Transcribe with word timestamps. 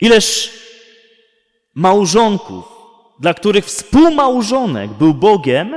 Ileż 0.00 0.50
małżonków, 1.74 2.64
dla 3.20 3.34
których 3.34 3.64
współmałżonek 3.64 4.90
był 4.90 5.14
Bogiem, 5.14 5.74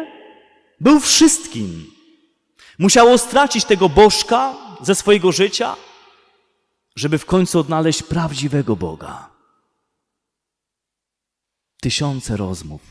był 0.79 0.99
wszystkim. 0.99 1.91
Musiało 2.79 3.17
stracić 3.17 3.65
tego 3.65 3.89
bożka 3.89 4.55
ze 4.81 4.95
swojego 4.95 5.31
życia, 5.31 5.75
żeby 6.95 7.17
w 7.17 7.25
końcu 7.25 7.59
odnaleźć 7.59 8.03
prawdziwego 8.03 8.75
Boga. 8.75 9.29
Tysiące 11.81 12.37
rozmów 12.37 12.81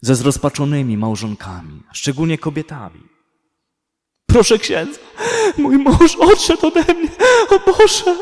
ze 0.00 0.14
zrozpaczonymi 0.14 0.96
małżonkami, 0.96 1.82
szczególnie 1.92 2.38
kobietami. 2.38 3.00
Proszę 4.26 4.58
księdza, 4.58 4.98
mój 5.58 5.78
mąż 5.78 6.16
odszedł 6.16 6.66
ode 6.66 6.94
mnie, 6.94 7.10
o 7.50 7.58
Boże! 7.58 8.16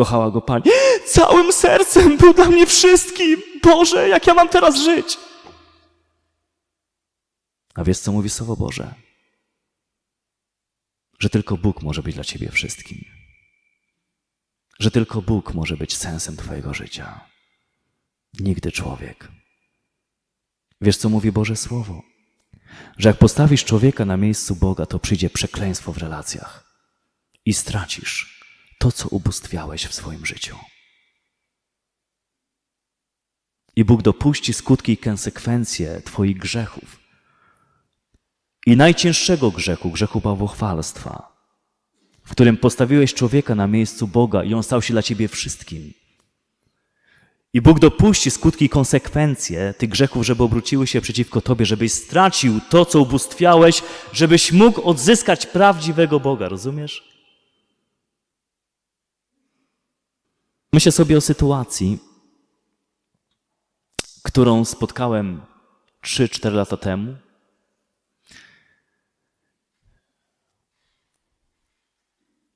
Kochała 0.00 0.30
go 0.30 0.40
pani. 0.40 0.64
Całym 1.06 1.52
sercem 1.52 2.16
był 2.16 2.34
dla 2.34 2.44
mnie 2.44 2.66
wszystkim. 2.66 3.42
Boże, 3.62 4.08
jak 4.08 4.26
ja 4.26 4.34
mam 4.34 4.48
teraz 4.48 4.76
żyć? 4.76 5.18
A 7.74 7.84
wiesz, 7.84 7.98
co 7.98 8.12
mówi 8.12 8.30
Słowo 8.30 8.56
Boże? 8.56 8.94
Że 11.18 11.30
tylko 11.30 11.56
Bóg 11.56 11.82
może 11.82 12.02
być 12.02 12.14
dla 12.14 12.24
ciebie 12.24 12.50
wszystkim. 12.50 13.04
Że 14.78 14.90
tylko 14.90 15.22
Bóg 15.22 15.54
może 15.54 15.76
być 15.76 15.96
sensem 15.96 16.36
twojego 16.36 16.74
życia. 16.74 17.20
Nigdy 18.40 18.72
człowiek. 18.72 19.28
Wiesz, 20.80 20.96
co 20.96 21.08
mówi 21.08 21.32
Boże 21.32 21.56
Słowo? 21.56 22.02
Że 22.98 23.08
jak 23.08 23.18
postawisz 23.18 23.64
człowieka 23.64 24.04
na 24.04 24.16
miejscu 24.16 24.56
Boga, 24.56 24.86
to 24.86 24.98
przyjdzie 24.98 25.30
przekleństwo 25.30 25.92
w 25.92 25.98
relacjach 25.98 26.64
i 27.44 27.54
stracisz 27.54 28.39
to, 28.80 28.92
co 28.92 29.08
ubóstwiałeś 29.08 29.86
w 29.86 29.94
swoim 29.94 30.26
życiu. 30.26 30.56
I 33.76 33.84
Bóg 33.84 34.02
dopuści 34.02 34.52
skutki 34.52 34.92
i 34.92 34.96
konsekwencje 34.96 36.02
Twoich 36.04 36.38
grzechów. 36.38 37.00
I 38.66 38.76
najcięższego 38.76 39.50
grzechu, 39.50 39.90
grzechu 39.90 40.20
bałwochwalstwa, 40.20 41.36
w 42.24 42.30
którym 42.30 42.56
postawiłeś 42.56 43.14
człowieka 43.14 43.54
na 43.54 43.66
miejscu 43.66 44.08
Boga 44.08 44.44
i 44.44 44.54
on 44.54 44.62
stał 44.62 44.82
się 44.82 44.92
dla 44.94 45.02
Ciebie 45.02 45.28
wszystkim. 45.28 45.92
I 47.52 47.60
Bóg 47.60 47.78
dopuści 47.78 48.30
skutki 48.30 48.64
i 48.64 48.68
konsekwencje 48.68 49.74
tych 49.78 49.90
grzechów, 49.90 50.26
żeby 50.26 50.42
obróciły 50.42 50.86
się 50.86 51.00
przeciwko 51.00 51.40
Tobie, 51.40 51.66
żebyś 51.66 51.92
stracił 51.92 52.60
to, 52.70 52.84
co 52.84 53.00
ubóstwiałeś, 53.00 53.82
żebyś 54.12 54.52
mógł 54.52 54.82
odzyskać 54.82 55.46
prawdziwego 55.46 56.20
Boga, 56.20 56.48
rozumiesz? 56.48 57.09
Myślę 60.72 60.92
sobie 60.92 61.16
o 61.16 61.20
sytuacji, 61.20 61.98
którą 64.22 64.64
spotkałem 64.64 65.42
3-4 66.02 66.52
lata 66.52 66.76
temu. 66.76 67.16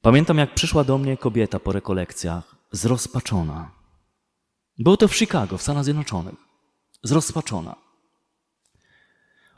Pamiętam, 0.03 0.39
jak 0.39 0.55
przyszła 0.55 0.85
do 0.85 0.99
mnie 0.99 1.17
kobieta 1.17 1.61
po 1.61 1.73
rekolekcjach, 1.73 2.57
zrozpaczona. 2.73 3.71
Było 4.79 4.97
to 4.97 5.09
w 5.09 5.17
Chicago, 5.17 5.59
w 5.59 5.63
Stanach 5.63 5.85
Zjednoczonych. 5.85 6.35
Zrozpaczona. 7.03 7.77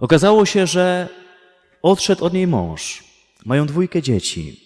Okazało 0.00 0.46
się, 0.46 0.66
że 0.66 1.08
odszedł 1.82 2.24
od 2.24 2.32
niej 2.32 2.46
mąż. 2.46 3.04
Mają 3.44 3.66
dwójkę 3.66 4.02
dzieci. 4.02 4.65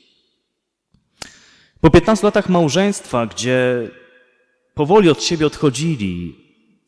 Po 1.80 1.90
15 1.90 2.26
latach 2.26 2.48
małżeństwa, 2.48 3.26
gdzie 3.26 3.90
powoli 4.74 5.10
od 5.10 5.22
siebie 5.22 5.46
odchodzili, 5.46 6.36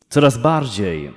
coraz 0.09 0.37
bardziej. 0.37 1.11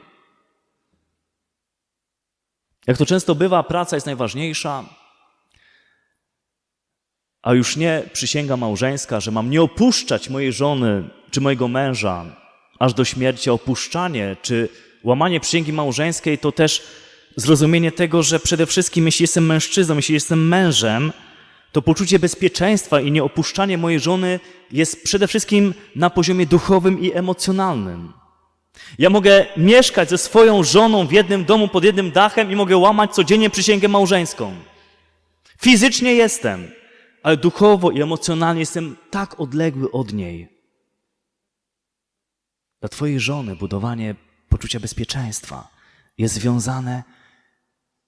Jak 2.86 2.98
to 2.98 3.06
często 3.06 3.34
bywa, 3.34 3.62
praca 3.62 3.96
jest 3.96 4.06
najważniejsza, 4.06 4.84
a 7.42 7.54
już 7.54 7.76
nie 7.76 8.02
przysięga 8.12 8.56
małżeńska, 8.56 9.20
że 9.20 9.30
mam 9.30 9.50
nie 9.50 9.62
opuszczać 9.62 10.28
mojej 10.28 10.52
żony 10.52 11.10
czy 11.30 11.40
mojego 11.40 11.68
męża 11.68 12.24
aż 12.78 12.94
do 12.94 13.04
śmierci. 13.04 13.50
Opuszczanie 13.50 14.36
czy 14.42 14.68
łamanie 15.04 15.40
przysięgi 15.40 15.72
małżeńskiej 15.72 16.38
to 16.38 16.52
też 16.52 16.82
zrozumienie 17.36 17.92
tego, 17.92 18.22
że 18.22 18.40
przede 18.40 18.66
wszystkim, 18.66 19.06
jeśli 19.06 19.22
jestem 19.22 19.46
mężczyzną, 19.46 19.96
jeśli 19.96 20.14
jestem 20.14 20.48
mężem, 20.48 21.12
to 21.76 21.82
poczucie 21.82 22.18
bezpieczeństwa 22.18 23.00
i 23.00 23.12
nieopuszczanie 23.12 23.78
mojej 23.78 24.00
żony 24.00 24.40
jest 24.72 25.04
przede 25.04 25.28
wszystkim 25.28 25.74
na 25.96 26.10
poziomie 26.10 26.46
duchowym 26.46 27.00
i 27.00 27.12
emocjonalnym. 27.12 28.12
Ja 28.98 29.10
mogę 29.10 29.46
mieszkać 29.56 30.10
ze 30.10 30.18
swoją 30.18 30.62
żoną 30.64 31.06
w 31.06 31.12
jednym 31.12 31.44
domu 31.44 31.68
pod 31.68 31.84
jednym 31.84 32.10
dachem 32.12 32.52
i 32.52 32.56
mogę 32.56 32.76
łamać 32.76 33.14
codziennie 33.14 33.50
przysięgę 33.50 33.88
małżeńską. 33.88 34.54
Fizycznie 35.60 36.14
jestem, 36.14 36.70
ale 37.22 37.36
duchowo 37.36 37.90
i 37.90 38.02
emocjonalnie 38.02 38.60
jestem 38.60 38.96
tak 39.10 39.40
odległy 39.40 39.90
od 39.90 40.12
niej. 40.12 40.48
Dla 42.80 42.88
Twojej 42.88 43.20
żony 43.20 43.56
budowanie 43.56 44.14
poczucia 44.48 44.80
bezpieczeństwa 44.80 45.68
jest 46.18 46.34
związane 46.34 47.02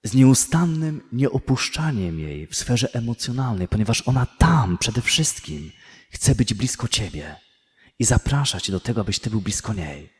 z 0.03 0.13
nieustannym 0.13 1.01
nieopuszczaniem 1.11 2.19
jej 2.19 2.47
w 2.47 2.55
sferze 2.55 2.93
emocjonalnej, 2.93 3.67
ponieważ 3.67 4.07
ona 4.07 4.25
tam 4.25 4.77
przede 4.77 5.01
wszystkim 5.01 5.71
chce 6.09 6.35
być 6.35 6.53
blisko 6.53 6.87
Ciebie 6.87 7.35
i 7.99 8.05
zaprasza 8.05 8.59
Cię 8.59 8.71
do 8.71 8.79
tego, 8.79 9.01
abyś 9.01 9.19
Ty 9.19 9.29
był 9.29 9.41
blisko 9.41 9.73
niej. 9.73 10.13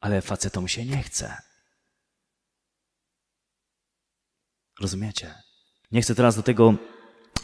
Ale 0.00 0.22
facetom 0.22 0.68
się 0.68 0.84
nie 0.84 1.02
chce. 1.02 1.36
Rozumiecie? 4.80 5.34
Nie 5.92 6.02
chcę 6.02 6.14
teraz 6.14 6.36
do 6.36 6.42
tego 6.42 6.74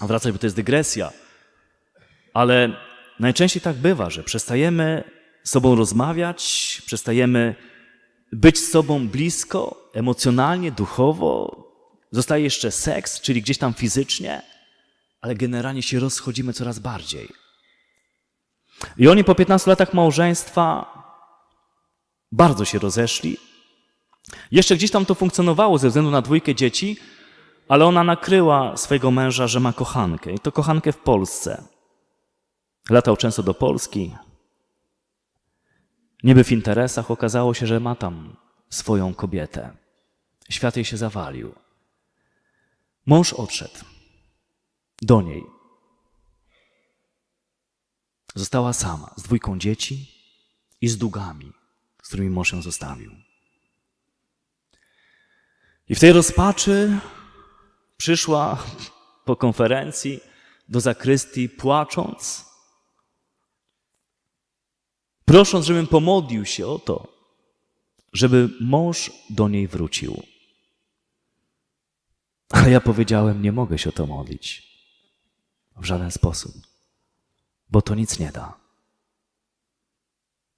wracać, 0.00 0.32
bo 0.32 0.38
to 0.38 0.46
jest 0.46 0.56
dygresja, 0.56 1.12
ale 2.34 2.76
najczęściej 3.20 3.62
tak 3.62 3.76
bywa, 3.76 4.10
że 4.10 4.22
przestajemy 4.22 5.04
z 5.44 5.50
sobą 5.50 5.74
rozmawiać, 5.74 6.42
przestajemy 6.86 7.54
być 8.32 8.58
z 8.58 8.70
sobą 8.70 9.08
blisko, 9.08 9.90
emocjonalnie, 9.94 10.72
duchowo. 10.72 11.64
Zostaje 12.10 12.44
jeszcze 12.44 12.70
seks, 12.70 13.20
czyli 13.20 13.42
gdzieś 13.42 13.58
tam 13.58 13.74
fizycznie, 13.74 14.42
ale 15.20 15.34
generalnie 15.34 15.82
się 15.82 16.00
rozchodzimy 16.00 16.52
coraz 16.52 16.78
bardziej. 16.78 17.28
I 18.98 19.08
oni 19.08 19.24
po 19.24 19.34
15 19.34 19.70
latach 19.70 19.94
małżeństwa 19.94 20.86
bardzo 22.32 22.64
się 22.64 22.78
rozeszli. 22.78 23.36
Jeszcze 24.50 24.76
gdzieś 24.76 24.90
tam 24.90 25.06
to 25.06 25.14
funkcjonowało 25.14 25.78
ze 25.78 25.88
względu 25.88 26.10
na 26.10 26.22
dwójkę 26.22 26.54
dzieci, 26.54 26.96
ale 27.68 27.86
ona 27.86 28.04
nakryła 28.04 28.76
swojego 28.76 29.10
męża, 29.10 29.46
że 29.46 29.60
ma 29.60 29.72
kochankę. 29.72 30.32
I 30.32 30.38
to 30.38 30.52
kochankę 30.52 30.92
w 30.92 30.98
Polsce. 30.98 31.62
Latał 32.90 33.16
często 33.16 33.42
do 33.42 33.54
Polski. 33.54 34.14
Niby 36.22 36.44
w 36.44 36.52
interesach 36.52 37.10
okazało 37.10 37.54
się, 37.54 37.66
że 37.66 37.80
ma 37.80 37.94
tam 37.94 38.36
swoją 38.70 39.14
kobietę. 39.14 39.76
Świat 40.50 40.76
jej 40.76 40.84
się 40.84 40.96
zawalił. 40.96 41.54
Mąż 43.06 43.32
odszedł 43.32 43.84
do 45.02 45.22
niej. 45.22 45.44
Została 48.34 48.72
sama 48.72 49.14
z 49.16 49.22
dwójką 49.22 49.58
dzieci 49.58 50.10
i 50.80 50.88
z 50.88 50.98
długami, 50.98 51.52
z 52.02 52.08
którymi 52.08 52.30
mąż 52.30 52.52
ją 52.52 52.62
zostawił. 52.62 53.12
I 55.88 55.94
w 55.94 56.00
tej 56.00 56.12
rozpaczy 56.12 56.98
przyszła 57.96 58.64
po 59.24 59.36
konferencji 59.36 60.20
do 60.68 60.80
zakrystii 60.80 61.48
płacząc, 61.48 62.46
prosząc, 65.36 65.66
żebym 65.66 65.86
pomodlił 65.86 66.44
się 66.44 66.66
o 66.66 66.78
to, 66.78 67.08
żeby 68.12 68.48
mąż 68.60 69.12
do 69.30 69.48
niej 69.48 69.68
wrócił. 69.68 70.22
Ale 72.50 72.70
ja 72.70 72.80
powiedziałem, 72.80 73.42
nie 73.42 73.52
mogę 73.52 73.78
się 73.78 73.88
o 73.88 73.92
to 73.92 74.06
modlić. 74.06 74.62
W 75.76 75.84
żaden 75.84 76.10
sposób. 76.10 76.54
Bo 77.70 77.82
to 77.82 77.94
nic 77.94 78.18
nie 78.18 78.32
da. 78.32 78.56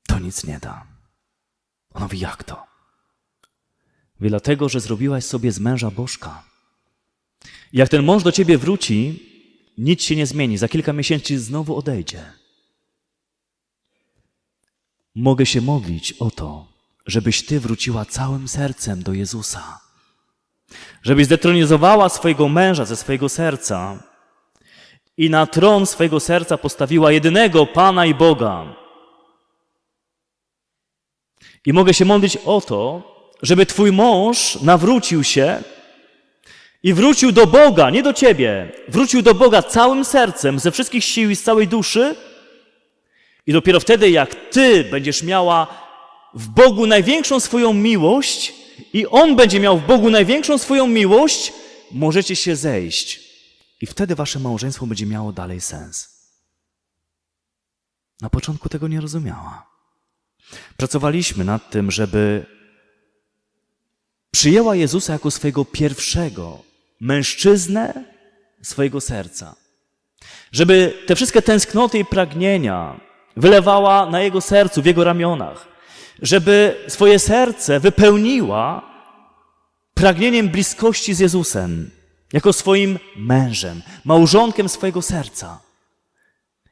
To 0.07 0.19
nic 0.19 0.45
nie 0.45 0.59
da. 0.59 0.87
On 1.95 2.03
mówi, 2.03 2.19
jak 2.19 2.45
to? 2.45 2.67
Wie, 4.21 4.29
dlatego, 4.29 4.69
że 4.69 4.81
zrobiłaś 4.81 5.25
sobie 5.25 5.53
z 5.53 5.59
męża 5.61 5.91
bożka. 5.91 6.45
Jak 7.73 7.89
ten 7.89 8.05
mąż 8.05 8.23
do 8.23 8.33
ciebie 8.33 8.59
wróci, 8.59 9.23
nic 9.79 10.03
się 10.03 10.17
nie 10.17 10.27
zmieni. 10.27 10.59
Za 10.59 10.69
kilka 10.69 10.93
miesięcy 10.93 11.39
znowu 11.39 11.77
odejdzie. 11.77 12.39
Mogę 15.21 15.47
się 15.47 15.61
modlić 15.61 16.13
o 16.13 16.31
to, 16.31 16.67
żebyś 17.07 17.47
ty 17.47 17.61
wróciła 17.61 18.05
całym 18.05 18.49
sercem 18.49 19.03
do 19.03 19.13
Jezusa. 19.13 19.81
Żebyś 21.03 21.27
zdetronizowała 21.27 22.09
swojego 22.09 22.49
męża 22.49 22.85
ze 22.85 22.97
swojego 22.97 23.29
serca 23.29 24.03
i 25.17 25.31
na 25.31 25.47
tron 25.47 25.87
swojego 25.87 26.21
serca 26.21 26.59
postawiła 26.59 27.13
jedynego 27.13 27.67
Pana 27.67 28.07
i 28.07 28.15
Boga. 28.15 28.77
I 31.67 31.73
mogę 31.73 31.95
się 31.95 32.05
modlić 32.05 32.37
o 32.37 32.61
to, 32.61 33.03
żeby 33.43 33.67
Twój 33.67 33.93
mąż 33.93 34.61
nawrócił 34.61 35.25
się 35.25 35.63
i 36.83 36.95
wrócił 36.95 37.33
do 37.33 37.47
Boga, 37.47 37.91
nie 37.91 38.03
do 38.03 38.13
Ciebie. 38.13 38.73
Wrócił 38.89 39.23
do 39.23 39.35
Boga 39.35 39.63
całym 39.63 40.05
sercem, 40.05 40.59
ze 40.59 40.71
wszystkich 40.71 41.05
sił 41.05 41.31
i 41.31 41.37
z 41.37 41.43
całej 41.43 41.69
duszy. 41.69 42.28
I 43.49 43.53
dopiero 43.53 43.81
wtedy, 43.81 44.11
jak 44.11 44.35
Ty 44.51 44.85
będziesz 44.85 45.23
miała 45.23 45.67
w 46.35 46.49
Bogu 46.49 46.87
największą 46.87 47.41
swoją 47.41 47.73
miłość 47.73 48.55
i 48.93 49.07
On 49.07 49.37
będzie 49.37 49.61
miał 49.61 49.79
w 49.79 49.87
Bogu 49.87 50.11
największą 50.11 50.59
swoją 50.59 50.87
miłość, 50.87 51.53
możecie 51.91 52.37
się 52.37 52.57
zejść. 52.57 53.21
I 53.81 53.87
wtedy 53.87 54.15
Wasze 54.15 54.39
małżeństwo 54.39 54.87
będzie 54.87 55.07
miało 55.07 55.33
dalej 55.33 55.61
sens. 55.61 56.09
Na 58.21 58.31
początku 58.31 58.69
tego 58.69 58.89
nie 58.89 59.01
rozumiała. 59.01 59.67
Pracowaliśmy 60.77 61.45
nad 61.45 61.71
tym, 61.71 61.91
żeby 61.91 62.47
przyjęła 64.31 64.77
Jezusa 64.77 65.13
jako 65.13 65.31
swojego 65.31 65.65
pierwszego 65.65 66.63
mężczyznę 67.01 68.05
swojego 68.63 69.01
serca. 69.01 69.57
Żeby 70.53 71.03
te 71.07 71.17
wszystkie 71.17 71.43
tęsknoty 71.43 71.99
i 71.99 72.05
pragnienia 72.05 73.08
wylewała 73.39 74.11
na 74.11 74.21
jego 74.21 74.41
sercu, 74.41 74.83
w 74.83 74.87
jego 74.87 75.05
ramionach. 75.05 75.69
Żeby 76.23 76.85
swoje 76.89 77.19
serce 77.19 77.81
wypełniła 77.81 78.83
pragnieniem 79.95 80.49
bliskości 80.49 81.15
z 81.15 81.19
Jezusem, 81.19 81.91
jako 82.33 82.53
swoim 82.53 82.99
mężem, 83.17 83.83
małżonkiem 84.05 84.69
swojego 84.69 85.03
serca. 85.03 85.61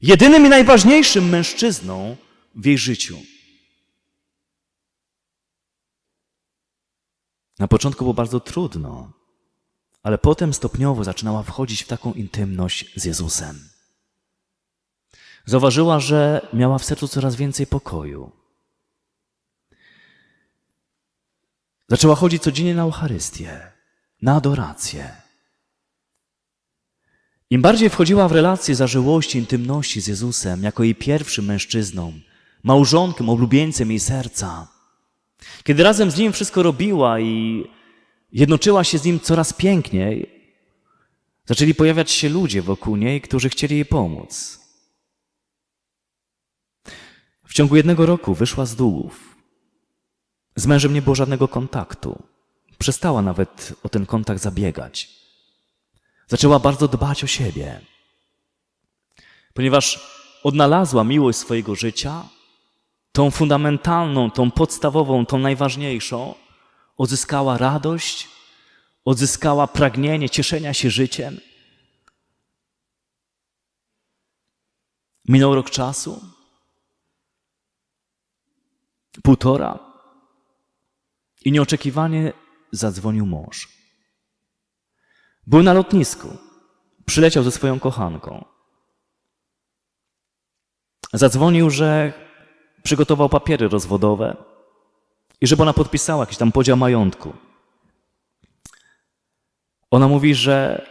Jedynym 0.00 0.46
i 0.46 0.48
najważniejszym 0.48 1.28
mężczyzną 1.28 2.16
w 2.54 2.66
jej 2.66 2.78
życiu. 2.78 3.18
Na 7.58 7.68
początku 7.68 8.04
było 8.04 8.14
bardzo 8.14 8.40
trudno, 8.40 9.12
ale 10.02 10.18
potem 10.18 10.54
stopniowo 10.54 11.04
zaczynała 11.04 11.42
wchodzić 11.42 11.82
w 11.82 11.88
taką 11.88 12.12
intymność 12.12 12.92
z 12.96 13.04
Jezusem. 13.04 13.75
Zauważyła, 15.46 16.00
że 16.00 16.48
miała 16.52 16.78
w 16.78 16.84
sercu 16.84 17.08
coraz 17.08 17.36
więcej 17.36 17.66
pokoju. 17.66 18.32
Zaczęła 21.88 22.14
chodzić 22.14 22.42
codziennie 22.42 22.74
na 22.74 22.82
Eucharystię, 22.82 23.72
na 24.22 24.34
adorację. 24.36 25.10
Im 27.50 27.62
bardziej 27.62 27.90
wchodziła 27.90 28.28
w 28.28 28.32
relacje 28.32 28.74
zażyłości, 28.74 29.38
intymności 29.38 30.00
z 30.00 30.06
Jezusem, 30.06 30.62
jako 30.62 30.82
jej 30.82 30.94
pierwszym 30.94 31.44
mężczyzną, 31.44 32.12
małżonkiem, 32.62 33.28
oblubieńcem 33.28 33.90
jej 33.90 34.00
serca, 34.00 34.68
kiedy 35.64 35.82
razem 35.82 36.10
z 36.10 36.16
Nim 36.16 36.32
wszystko 36.32 36.62
robiła 36.62 37.20
i 37.20 37.64
jednoczyła 38.32 38.84
się 38.84 38.98
z 38.98 39.04
Nim 39.04 39.20
coraz 39.20 39.52
piękniej, 39.52 40.30
zaczęli 41.44 41.74
pojawiać 41.74 42.10
się 42.10 42.28
ludzie 42.28 42.62
wokół 42.62 42.96
niej, 42.96 43.20
którzy 43.20 43.48
chcieli 43.48 43.74
jej 43.74 43.84
pomóc. 43.84 44.65
Ciągu 47.56 47.76
jednego 47.76 48.06
roku 48.06 48.34
wyszła 48.34 48.66
z 48.66 48.76
długów. 48.76 49.36
Z 50.56 50.66
mężem 50.66 50.94
nie 50.94 51.02
było 51.02 51.14
żadnego 51.14 51.48
kontaktu. 51.48 52.22
Przestała 52.78 53.22
nawet 53.22 53.72
o 53.82 53.88
ten 53.88 54.06
kontakt 54.06 54.42
zabiegać. 54.42 55.08
Zaczęła 56.26 56.58
bardzo 56.58 56.88
dbać 56.88 57.24
o 57.24 57.26
siebie. 57.26 57.80
Ponieważ 59.54 60.00
odnalazła 60.42 61.04
miłość 61.04 61.38
swojego 61.38 61.74
życia, 61.74 62.24
tą 63.12 63.30
fundamentalną, 63.30 64.30
tą 64.30 64.50
podstawową, 64.50 65.26
tą 65.26 65.38
najważniejszą, 65.38 66.34
odzyskała 66.96 67.58
radość, 67.58 68.28
odzyskała 69.04 69.66
pragnienie 69.66 70.30
cieszenia 70.30 70.74
się 70.74 70.90
życiem. 70.90 71.40
Minął 75.28 75.54
rok 75.54 75.70
czasu, 75.70 76.35
półtora, 79.22 79.86
i 81.46 81.52
nieoczekiwanie 81.52 82.32
zadzwonił 82.72 83.26
mąż. 83.26 83.68
Był 85.46 85.62
na 85.62 85.72
lotnisku, 85.72 86.38
przyleciał 87.04 87.44
ze 87.44 87.50
swoją 87.50 87.80
kochanką. 87.80 88.44
Zadzwonił, 91.12 91.70
że 91.70 92.12
przygotował 92.82 93.28
papiery 93.28 93.68
rozwodowe 93.68 94.36
i 95.40 95.46
żeby 95.46 95.62
ona 95.62 95.72
podpisała 95.72 96.22
jakiś 96.22 96.38
tam 96.38 96.52
podział 96.52 96.76
majątku. 96.76 97.32
Ona 99.90 100.08
mówi, 100.08 100.34
że 100.34 100.86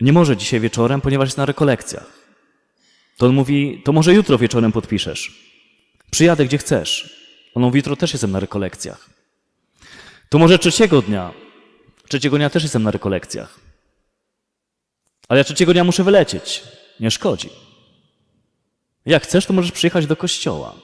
nie 0.00 0.12
może 0.12 0.36
dzisiaj 0.36 0.60
wieczorem, 0.60 1.00
ponieważ 1.00 1.28
jest 1.28 1.38
na 1.38 1.46
rekolekcjach. 1.46 2.06
To 3.16 3.26
on 3.26 3.34
mówi, 3.34 3.82
to 3.84 3.92
może 3.92 4.14
jutro 4.14 4.38
wieczorem 4.38 4.72
podpiszesz. 4.72 5.49
Przyjadę 6.10 6.44
gdzie 6.44 6.58
chcesz. 6.58 7.20
On 7.54 7.62
mówi, 7.62 7.76
jutro 7.76 7.96
też 7.96 8.12
jestem 8.12 8.30
na 8.30 8.40
rekolekcjach. 8.40 9.10
To 10.28 10.38
może 10.38 10.58
trzeciego 10.58 11.02
dnia. 11.02 11.32
Trzeciego 12.08 12.36
dnia 12.36 12.50
też 12.50 12.62
jestem 12.62 12.82
na 12.82 12.90
rekolekcjach. 12.90 13.60
Ale 15.28 15.38
ja 15.38 15.44
trzeciego 15.44 15.72
dnia 15.72 15.84
muszę 15.84 16.04
wylecieć. 16.04 16.62
Nie 17.00 17.10
szkodzi. 17.10 17.50
Jak 19.06 19.22
chcesz, 19.22 19.46
to 19.46 19.52
możesz 19.52 19.72
przyjechać 19.72 20.06
do 20.06 20.16
kościoła. 20.16 20.74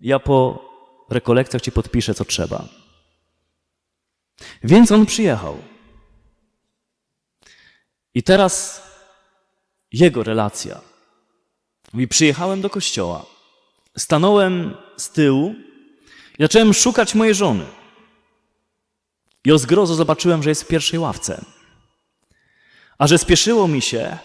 Ja 0.00 0.18
po 0.18 0.68
rekolekcjach 1.10 1.62
ci 1.62 1.72
podpiszę, 1.72 2.14
co 2.14 2.24
trzeba. 2.24 2.68
Więc 4.64 4.92
on 4.92 5.06
przyjechał. 5.06 5.58
I 8.14 8.22
teraz 8.22 8.82
jego 9.92 10.22
relacja. 10.22 10.80
Mówi, 11.92 12.08
przyjechałem 12.08 12.60
do 12.60 12.70
kościoła. 12.70 13.35
Stanąłem 13.98 14.74
z 14.96 15.10
tyłu 15.10 15.54
i 16.38 16.42
zacząłem 16.42 16.74
szukać 16.74 17.14
mojej 17.14 17.34
żony. 17.34 17.64
I 19.44 19.52
o 19.52 19.58
zgrozo 19.58 19.94
zobaczyłem, 19.94 20.42
że 20.42 20.50
jest 20.50 20.62
w 20.62 20.66
pierwszej 20.66 20.98
ławce. 20.98 21.44
A 22.98 23.06
że 23.06 23.18
spieszyło 23.18 23.68
mi 23.68 23.82
się, 23.82 24.18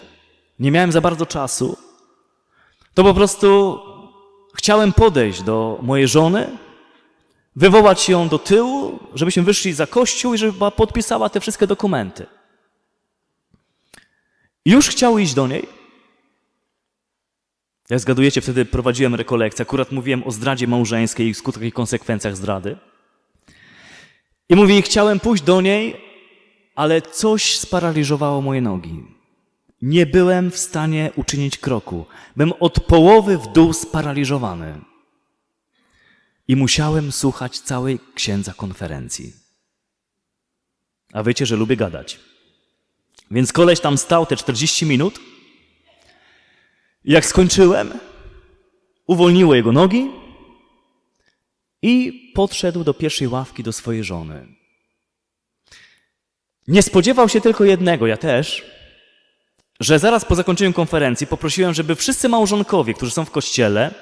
nie 0.58 0.70
miałem 0.70 0.92
za 0.92 1.00
bardzo 1.00 1.26
czasu, 1.26 1.76
to 2.94 3.04
po 3.04 3.14
prostu 3.14 3.80
chciałem 4.54 4.92
podejść 4.92 5.42
do 5.42 5.78
mojej 5.82 6.08
żony, 6.08 6.58
wywołać 7.56 8.08
ją 8.08 8.28
do 8.28 8.38
tyłu, 8.38 8.98
żebyśmy 9.14 9.42
wyszli 9.42 9.72
za 9.72 9.86
kościół 9.86 10.34
i 10.34 10.38
żeby 10.38 10.70
podpisała 10.70 11.28
te 11.28 11.40
wszystkie 11.40 11.66
dokumenty. 11.66 12.26
Już 14.64 14.88
chciał 14.88 15.18
iść 15.18 15.34
do 15.34 15.46
niej. 15.46 15.81
Jak 17.90 18.00
zgadujecie, 18.00 18.40
wtedy 18.40 18.64
prowadziłem 18.64 19.14
rekolekcję. 19.14 19.62
Akurat 19.62 19.92
mówiłem 19.92 20.24
o 20.24 20.30
zdradzie 20.30 20.66
małżeńskiej 20.66 21.28
i 21.28 21.34
skutkach 21.34 21.62
i 21.62 21.72
konsekwencjach 21.72 22.36
zdrady. 22.36 22.76
I 24.48 24.54
mówi, 24.56 24.82
chciałem 24.82 25.20
pójść 25.20 25.42
do 25.42 25.60
niej, 25.60 25.96
ale 26.74 27.02
coś 27.02 27.58
sparaliżowało 27.58 28.42
moje 28.42 28.60
nogi. 28.60 29.04
Nie 29.82 30.06
byłem 30.06 30.50
w 30.50 30.58
stanie 30.58 31.10
uczynić 31.16 31.58
kroku. 31.58 32.06
Byłem 32.36 32.52
od 32.60 32.80
połowy 32.80 33.38
w 33.38 33.46
dół 33.46 33.72
sparaliżowany. 33.72 34.80
I 36.48 36.56
musiałem 36.56 37.12
słuchać 37.12 37.58
całej 37.60 37.98
księdza 38.14 38.54
konferencji. 38.56 39.32
A 41.12 41.22
wiecie, 41.22 41.46
że 41.46 41.56
lubię 41.56 41.76
gadać. 41.76 42.20
Więc 43.30 43.52
koleś 43.52 43.80
tam 43.80 43.98
stał 43.98 44.26
te 44.26 44.36
40 44.36 44.86
minut. 44.86 45.20
Jak 47.04 47.26
skończyłem, 47.26 47.92
uwolniło 49.06 49.54
jego 49.54 49.72
nogi 49.72 50.10
i 51.82 52.22
podszedł 52.34 52.84
do 52.84 52.94
pierwszej 52.94 53.28
ławki 53.28 53.62
do 53.62 53.72
swojej 53.72 54.04
żony. 54.04 54.46
Nie 56.68 56.82
spodziewał 56.82 57.28
się 57.28 57.40
tylko 57.40 57.64
jednego, 57.64 58.06
ja 58.06 58.16
też, 58.16 58.64
że 59.80 59.98
zaraz 59.98 60.24
po 60.24 60.34
zakończeniu 60.34 60.72
konferencji 60.72 61.26
poprosiłem, 61.26 61.74
żeby 61.74 61.94
wszyscy 61.94 62.28
małżonkowie, 62.28 62.94
którzy 62.94 63.12
są 63.12 63.24
w 63.24 63.30
kościele, 63.30 63.94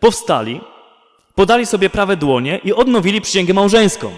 powstali, 0.00 0.60
podali 1.34 1.66
sobie 1.66 1.90
prawe 1.90 2.16
dłonie 2.16 2.60
i 2.64 2.72
odnowili 2.72 3.20
przysięgę 3.20 3.54
małżeńską. 3.54 4.12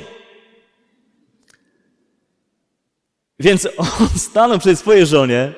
Więc 3.39 3.69
on 4.01 4.09
stanął 4.19 4.59
przy 4.59 4.77
swojej 4.77 5.07
żonie, 5.07 5.53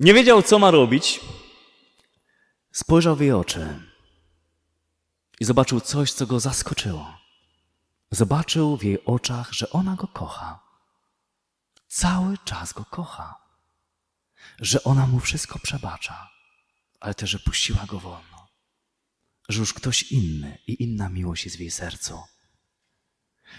nie 0.00 0.14
wiedział, 0.14 0.42
co 0.42 0.58
ma 0.58 0.70
robić, 0.70 1.20
spojrzał 2.72 3.16
w 3.16 3.20
jej 3.20 3.32
oczy 3.32 3.80
i 5.40 5.44
zobaczył 5.44 5.80
coś, 5.80 6.12
co 6.12 6.26
go 6.26 6.40
zaskoczyło. 6.40 7.18
Zobaczył 8.10 8.76
w 8.76 8.84
jej 8.84 9.04
oczach, 9.04 9.52
że 9.52 9.70
ona 9.70 9.96
go 9.96 10.06
kocha. 10.06 10.60
Cały 11.88 12.38
czas 12.44 12.72
go 12.72 12.84
kocha. 12.84 13.40
że 14.60 14.84
ona 14.84 15.06
mu 15.06 15.20
wszystko 15.20 15.58
przebacza, 15.58 16.30
ale 17.00 17.14
też, 17.14 17.30
że 17.30 17.38
puściła 17.38 17.86
go 17.86 18.00
wolno. 18.00 18.48
Że 19.48 19.60
już 19.60 19.74
ktoś 19.74 20.02
inny 20.02 20.58
i 20.66 20.82
inna 20.82 21.08
miłość 21.08 21.44
jest 21.44 21.56
w 21.56 21.60
jej 21.60 21.70
sercu. 21.70 22.22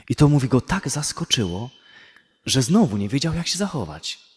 I 0.10 0.16
to 0.16 0.28
mówi 0.28 0.48
go 0.48 0.62
tak 0.62 0.90
zaskoczyło, 0.90 1.70
że 2.46 2.62
znowu 2.62 2.98
nie 2.98 3.10
wiedział, 3.10 3.34
jak 3.34 3.48
się 3.48 3.58
zachować. 3.58 4.31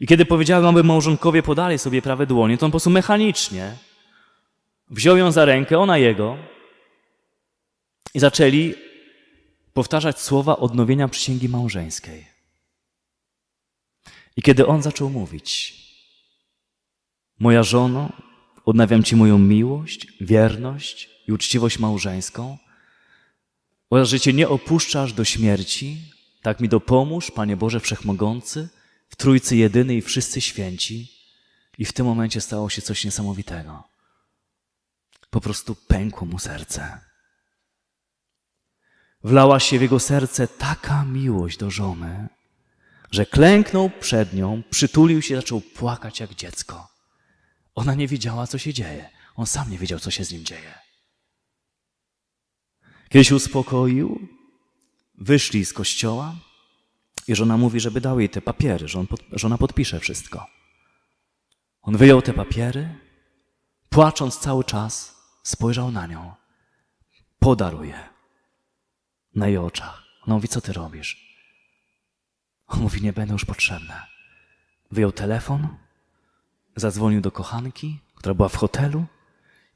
I 0.00 0.06
kiedy 0.06 0.24
powiedziałem, 0.26 0.66
aby 0.66 0.84
małżonkowie 0.84 1.42
podali 1.42 1.78
sobie 1.78 2.02
prawe 2.02 2.26
dłonie, 2.26 2.58
to 2.58 2.66
on 2.66 2.70
po 2.70 2.72
prostu 2.72 2.90
mechanicznie 2.90 3.74
wziął 4.90 5.16
ją 5.16 5.32
za 5.32 5.44
rękę, 5.44 5.78
ona 5.78 5.98
jego, 5.98 6.36
i 8.14 8.20
zaczęli 8.20 8.74
powtarzać 9.72 10.20
słowa 10.20 10.56
odnowienia 10.56 11.08
przysięgi 11.08 11.48
małżeńskiej. 11.48 12.26
I 14.36 14.42
kiedy 14.42 14.66
on 14.66 14.82
zaczął 14.82 15.10
mówić, 15.10 15.74
moja 17.38 17.62
żono, 17.62 18.12
odnawiam 18.64 19.02
Ci 19.02 19.16
moją 19.16 19.38
miłość, 19.38 20.06
wierność 20.20 21.10
i 21.28 21.32
uczciwość 21.32 21.78
małżeńską, 21.78 22.58
oraz 23.90 24.08
że 24.08 24.20
Cię 24.20 24.32
nie 24.32 24.48
opuszczasz 24.48 25.12
do 25.12 25.24
śmierci, 25.24 25.96
tak 26.42 26.60
mi 26.60 26.68
dopomóż, 26.68 27.30
Panie 27.30 27.56
Boże 27.56 27.80
Wszechmogący, 27.80 28.68
w 29.08 29.16
Trójcy 29.16 29.56
Jedyny 29.56 29.94
i 29.94 30.02
wszyscy 30.02 30.40
święci. 30.40 31.12
I 31.78 31.84
w 31.84 31.92
tym 31.92 32.06
momencie 32.06 32.40
stało 32.40 32.70
się 32.70 32.82
coś 32.82 33.04
niesamowitego. 33.04 33.84
Po 35.30 35.40
prostu 35.40 35.74
pękło 35.74 36.26
mu 36.26 36.38
serce. 36.38 37.00
Wlała 39.24 39.60
się 39.60 39.78
w 39.78 39.82
jego 39.82 40.00
serce 40.00 40.48
taka 40.48 41.04
miłość 41.04 41.58
do 41.58 41.70
żony, 41.70 42.28
że 43.10 43.26
klęknął 43.26 43.90
przed 43.90 44.32
nią, 44.32 44.62
przytulił 44.70 45.22
się, 45.22 45.36
zaczął 45.36 45.60
płakać 45.60 46.20
jak 46.20 46.34
dziecko. 46.34 46.88
Ona 47.74 47.94
nie 47.94 48.08
wiedziała, 48.08 48.46
co 48.46 48.58
się 48.58 48.74
dzieje. 48.74 49.10
On 49.36 49.46
sam 49.46 49.70
nie 49.70 49.78
wiedział, 49.78 49.98
co 49.98 50.10
się 50.10 50.24
z 50.24 50.32
nim 50.32 50.44
dzieje. 50.44 50.74
Kiedy 53.08 53.24
się 53.24 53.34
uspokoił, 53.34 54.28
wyszli 55.14 55.64
z 55.64 55.72
kościoła 55.72 56.36
i 57.28 57.34
żona 57.34 57.56
mówi, 57.56 57.80
żeby 57.80 58.00
dał 58.00 58.20
jej 58.20 58.28
te 58.28 58.42
papiery, 58.42 58.88
że, 58.88 59.00
on 59.00 59.06
pod, 59.06 59.20
że 59.32 59.46
ona 59.46 59.58
podpisze 59.58 60.00
wszystko. 60.00 60.46
On 61.82 61.96
wyjął 61.96 62.22
te 62.22 62.32
papiery, 62.32 62.94
płacząc 63.88 64.38
cały 64.38 64.64
czas, 64.64 65.16
spojrzał 65.42 65.90
na 65.90 66.06
nią. 66.06 66.34
Podarł 67.38 67.84
je 67.84 68.08
na 69.34 69.46
jej 69.46 69.58
oczach. 69.58 70.02
Ona 70.26 70.34
mówi, 70.34 70.48
co 70.48 70.60
ty 70.60 70.72
robisz? 70.72 71.38
On 72.66 72.80
mówi, 72.80 73.02
nie 73.02 73.12
będę 73.12 73.32
już 73.32 73.44
potrzebna. 73.44 74.06
Wyjął 74.90 75.12
telefon, 75.12 75.68
zadzwonił 76.76 77.20
do 77.20 77.30
kochanki, 77.30 78.00
która 78.14 78.34
była 78.34 78.48
w 78.48 78.56
hotelu 78.56 79.04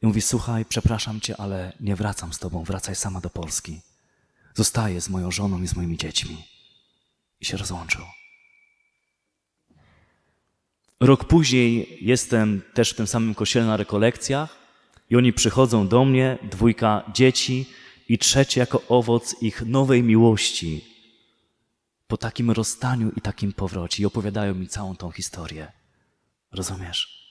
i 0.03 0.07
mówi, 0.07 0.23
słuchaj, 0.23 0.65
przepraszam 0.65 1.21
cię, 1.21 1.41
ale 1.41 1.73
nie 1.81 1.97
wracam 1.97 2.33
z 2.33 2.39
tobą, 2.39 2.65
wracaj 2.65 2.97
sama 2.97 3.21
do 3.21 3.31
Polski. 3.31 3.81
Zostaję 4.55 5.01
z 5.01 5.09
moją 5.09 5.31
żoną 5.31 5.63
i 5.63 5.67
z 5.67 5.77
moimi 5.77 5.97
dziećmi. 5.97 6.52
I 7.43 7.47
się 7.47 7.57
rozłączył. 7.57 8.05
Rok 11.01 11.25
później 11.25 11.99
jestem 12.01 12.63
też 12.75 12.91
w 12.91 12.97
tym 12.97 13.07
samym 13.07 13.35
kościele 13.35 13.67
na 13.67 13.77
rekolekcjach 13.77 14.59
i 15.11 15.17
oni 15.17 15.33
przychodzą 15.33 15.89
do 15.89 16.05
mnie, 16.05 16.39
dwójka 16.43 17.03
dzieci 17.15 17.67
i 18.09 18.19
trzecie 18.19 18.61
jako 18.61 18.83
owoc 18.89 19.43
ich 19.43 19.63
nowej 19.63 20.03
miłości 20.03 20.85
po 22.07 22.17
takim 22.17 22.51
rozstaniu 22.51 23.11
i 23.17 23.21
takim 23.21 23.53
powrocie 23.53 24.03
i 24.03 24.07
opowiadają 24.07 24.55
mi 24.55 24.69
całą 24.69 24.97
tą 24.97 25.11
historię. 25.11 25.73
Rozumiesz? 26.53 27.23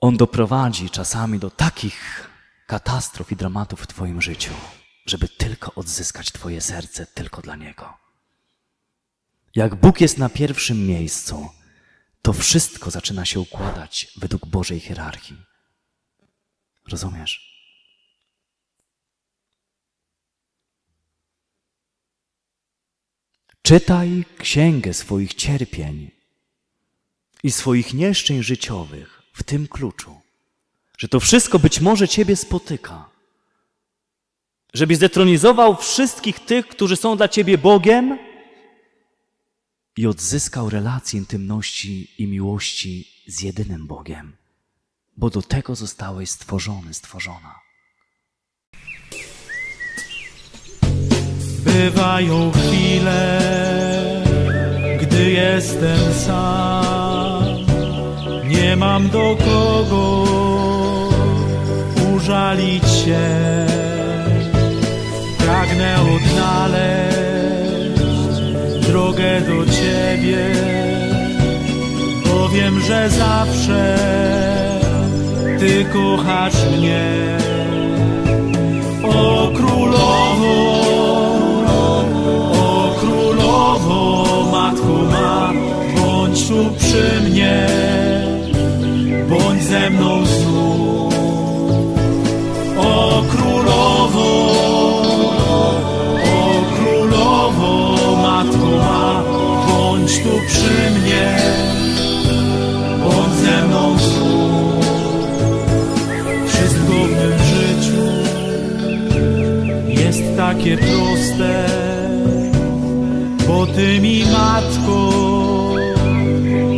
On 0.00 0.16
doprowadzi 0.16 0.90
czasami 0.90 1.38
do 1.38 1.50
takich 1.50 2.33
katastrof 2.66 3.32
i 3.32 3.36
dramatów 3.36 3.80
w 3.80 3.86
Twoim 3.86 4.22
życiu, 4.22 4.52
żeby 5.06 5.28
tylko 5.28 5.74
odzyskać 5.74 6.32
Twoje 6.32 6.60
serce 6.60 7.06
tylko 7.06 7.42
dla 7.42 7.56
Niego. 7.56 7.94
Jak 9.54 9.74
Bóg 9.74 10.00
jest 10.00 10.18
na 10.18 10.28
pierwszym 10.28 10.86
miejscu, 10.86 11.50
to 12.22 12.32
wszystko 12.32 12.90
zaczyna 12.90 13.24
się 13.24 13.40
układać 13.40 14.12
według 14.16 14.46
Bożej 14.46 14.80
hierarchii. 14.80 15.36
Rozumiesz? 16.88 17.54
Czytaj 23.62 24.24
księgę 24.38 24.94
swoich 24.94 25.34
cierpień 25.34 26.10
i 27.42 27.50
swoich 27.50 27.94
nieszczęść 27.94 28.48
życiowych 28.48 29.22
w 29.32 29.42
tym 29.42 29.68
kluczu, 29.68 30.20
że 30.98 31.08
to 31.08 31.20
wszystko 31.20 31.58
być 31.58 31.80
może 31.80 32.08
Ciebie 32.08 32.36
spotyka. 32.36 33.10
Żebyś 34.74 34.96
zdetronizował 34.96 35.76
wszystkich 35.76 36.40
tych, 36.40 36.68
którzy 36.68 36.96
są 36.96 37.16
dla 37.16 37.28
Ciebie 37.28 37.58
Bogiem 37.58 38.18
i 39.96 40.06
odzyskał 40.06 40.70
relację 40.70 41.18
intymności 41.18 42.10
i 42.18 42.26
miłości 42.26 43.08
z 43.26 43.42
jedynym 43.42 43.86
Bogiem, 43.86 44.36
bo 45.16 45.30
do 45.30 45.42
tego 45.42 45.74
zostałeś 45.74 46.30
stworzony, 46.30 46.94
stworzona. 46.94 47.54
Bywają 51.64 52.52
chwile, 52.52 53.40
gdy 55.00 55.30
jestem 55.30 56.14
sam. 56.14 57.44
Nie 58.48 58.76
mam 58.76 59.08
do 59.08 59.36
kogo 59.36 60.53
użalić 62.44 62.84
się. 62.90 63.26
Pragnę 65.38 65.96
odnaleźć 66.00 67.20
drogę 68.88 69.40
do 69.40 69.66
Ciebie, 69.72 70.52
bo 72.24 72.48
wiem, 72.48 72.80
że 72.80 73.10
zawsze 73.10 73.96
Ty 75.58 75.84
kochasz 75.92 76.54
mnie. 76.78 77.04
O 79.02 79.50
królowo, 79.54 80.54
o 82.52 82.94
królowo, 83.00 84.24
matko 84.52 85.02
ma, 85.10 85.52
bądź 85.96 86.48
tu 86.48 86.70
przy 86.78 87.20
mnie, 87.30 87.66
bądź 89.28 89.62
ze 89.62 89.90
mną 89.90 90.26
takie 110.64 110.76
proste, 110.76 111.66
bo 113.48 113.66
Ty 113.66 114.00
mi, 114.00 114.24
Matko, 114.32 115.10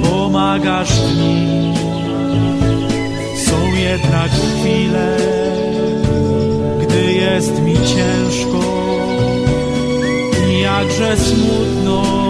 pomagasz 0.02 1.00
mi. 1.16 1.74
Są 3.46 3.74
jednak 3.74 4.30
chwile, 4.30 5.16
gdy 6.80 7.12
jest 7.12 7.62
mi 7.62 7.74
ciężko 7.74 8.60
i 10.50 10.60
jakże 10.60 11.16
smutno 11.16 12.25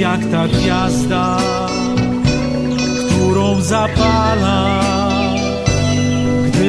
jak 0.00 0.20
ta 0.30 0.48
gwiazda, 0.48 1.38
którą 3.06 3.60
zapalasz 3.60 4.80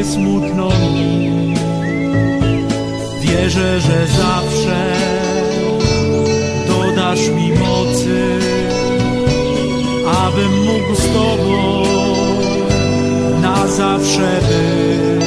smutno 0.03 0.69
mi. 0.69 1.55
Wierzę, 3.21 3.79
że 3.79 4.07
zawsze 4.07 4.93
dodasz 6.67 7.29
mi 7.29 7.51
mocy, 7.51 8.39
abym 10.25 10.63
mógł 10.65 10.95
z 10.95 11.05
Tobą 11.13 11.83
na 13.41 13.67
zawsze 13.67 14.39
być. 14.41 15.20